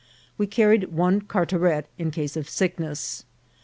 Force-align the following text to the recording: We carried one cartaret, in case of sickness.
We 0.35 0.47
carried 0.47 0.85
one 0.85 1.21
cartaret, 1.21 1.83
in 1.99 2.09
case 2.09 2.35
of 2.35 2.49
sickness. 2.49 3.23